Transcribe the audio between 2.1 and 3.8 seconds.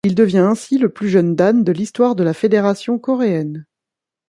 de la fédération coréenne.